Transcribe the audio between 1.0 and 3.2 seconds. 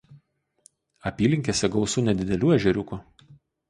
Apylinkėse gausu nedidelių ežeriukų.